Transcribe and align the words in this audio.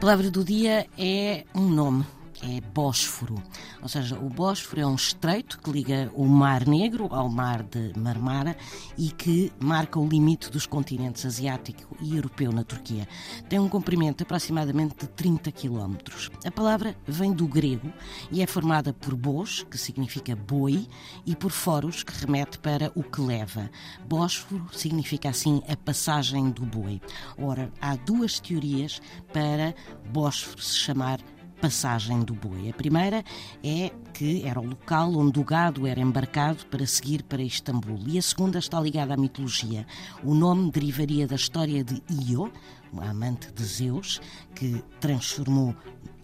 palavra 0.00 0.30
do 0.30 0.44
dia 0.44 0.86
é 0.96 1.44
um 1.52 1.68
nome 1.68 2.06
é 2.42 2.60
Bósforo. 2.60 3.42
Ou 3.82 3.88
seja, 3.88 4.18
o 4.18 4.28
Bósforo 4.28 4.80
é 4.80 4.86
um 4.86 4.94
estreito 4.94 5.58
que 5.58 5.70
liga 5.70 6.10
o 6.14 6.26
Mar 6.26 6.66
Negro 6.66 7.08
ao 7.10 7.28
Mar 7.28 7.62
de 7.62 7.92
Marmara 7.98 8.56
e 8.96 9.10
que 9.10 9.52
marca 9.60 9.98
o 9.98 10.06
limite 10.06 10.50
dos 10.50 10.66
continentes 10.66 11.24
asiático 11.24 11.96
e 12.00 12.16
europeu 12.16 12.52
na 12.52 12.64
Turquia. 12.64 13.08
Tem 13.48 13.58
um 13.58 13.68
comprimento 13.68 14.22
aproximadamente 14.22 14.96
de 15.00 15.08
30 15.08 15.50
km. 15.52 15.96
A 16.44 16.50
palavra 16.50 16.96
vem 17.06 17.32
do 17.32 17.46
grego 17.46 17.92
e 18.30 18.42
é 18.42 18.46
formada 18.46 18.92
por 18.92 19.14
bos, 19.14 19.64
que 19.70 19.78
significa 19.78 20.36
boi, 20.36 20.86
e 21.26 21.34
por 21.34 21.50
foros, 21.50 22.02
que 22.02 22.12
remete 22.12 22.58
para 22.58 22.92
o 22.94 23.02
que 23.02 23.20
leva. 23.20 23.70
Bósforo 24.08 24.66
significa 24.72 25.28
assim 25.28 25.62
a 25.68 25.76
passagem 25.76 26.50
do 26.50 26.64
boi. 26.64 27.00
Ora, 27.38 27.72
há 27.80 27.96
duas 27.96 28.40
teorias 28.40 29.00
para 29.32 29.74
Bósforo 30.12 30.62
se 30.62 30.76
chamar 30.76 31.20
passagem 31.60 32.20
do 32.20 32.34
boi. 32.34 32.70
A 32.70 32.72
primeira 32.72 33.24
é 33.62 33.90
que 34.14 34.44
era 34.44 34.60
o 34.60 34.64
local 34.64 35.14
onde 35.14 35.38
o 35.38 35.44
gado 35.44 35.86
era 35.86 36.00
embarcado 36.00 36.66
para 36.66 36.86
seguir 36.86 37.22
para 37.22 37.42
Istambul. 37.42 38.00
E 38.06 38.18
a 38.18 38.22
segunda 38.22 38.58
está 38.58 38.80
ligada 38.80 39.14
à 39.14 39.16
mitologia. 39.16 39.86
O 40.22 40.34
nome 40.34 40.70
derivaria 40.70 41.26
da 41.26 41.36
história 41.36 41.84
de 41.84 42.02
Io, 42.28 42.52
uma 42.92 43.10
amante 43.10 43.52
de 43.52 43.64
Zeus, 43.64 44.20
que 44.54 44.82
transformou 45.00 45.74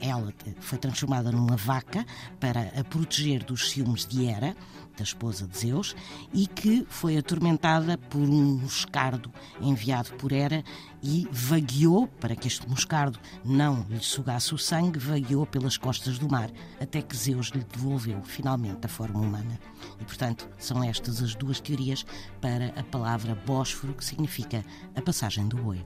ela 0.05 0.33
foi 0.61 0.79
transformada 0.79 1.33
numa 1.33 1.57
vaca 1.57 2.05
para 2.39 2.73
a 2.79 2.85
proteger 2.85 3.43
dos 3.43 3.71
ciúmes 3.71 4.07
de 4.07 4.27
Hera, 4.27 4.55
da 4.97 5.03
esposa 5.03 5.47
de 5.49 5.59
Zeus, 5.59 5.97
e 6.33 6.47
que 6.47 6.87
foi 6.89 7.17
atormentada 7.17 7.99
por 7.99 8.21
um 8.21 8.59
moscardo 8.59 9.33
enviado 9.61 10.13
por 10.15 10.31
Hera 10.31 10.63
e 11.03 11.27
vagueou, 11.33 12.07
para 12.07 12.37
que 12.37 12.47
este 12.47 12.69
moscardo 12.69 13.19
não 13.45 13.85
lhe 13.89 14.01
sugasse 14.01 14.55
o 14.55 14.59
sangue, 14.59 14.99
vagueou 14.99 15.47
pelas 15.47 15.77
costas 15.77 16.19
do 16.19 16.31
mar, 16.31 16.51
até 16.81 17.03
que 17.03 17.17
Zeus 17.17 17.49
lhe 17.49 17.65
devolveu 17.65 18.23
finalmente 18.23 18.85
a 18.85 18.89
forma 18.89 19.21
humana. 19.21 19.59
E, 20.01 20.05
portanto, 20.05 20.49
são 20.59 20.85
estas 20.85 21.23
as 21.23 21.35
duas 21.35 21.61
teorias 21.61 22.05
para 22.41 22.69
a 22.79 22.85
palavra 22.85 23.35
Bósforo, 23.35 23.95
que 23.95 24.05
significa 24.05 24.65
a 24.95 25.03
passagem 25.03 25.49
do 25.49 25.57
boi. 25.57 25.85